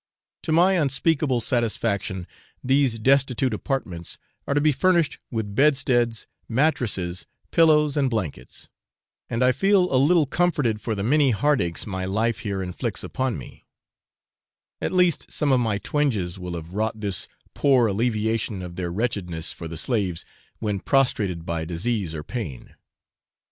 [0.41, 2.25] To my unspeakable satisfaction
[2.63, 8.67] these destitute apartments are to be furnished with bedsteads, mattresses, pillows, and blankets;
[9.29, 13.03] and I feel a little comforted for the many heart aches my life here inflicts
[13.03, 13.67] upon me:
[14.81, 19.53] at least some of my twinges will have wrought this poor alleviation of their wretchedness
[19.53, 20.25] for the slaves,
[20.57, 22.73] when prostrated by disease or pain.